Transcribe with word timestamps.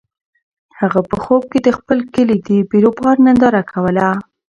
هغه 0.79 0.99
په 1.09 1.15
خوب 1.23 1.43
کې 1.51 1.59
د 1.63 1.69
خپل 1.77 1.97
کلي 2.13 2.37
د 2.47 2.49
بیروبار 2.69 3.15
ننداره 3.25 3.61
کوله. 3.71 4.07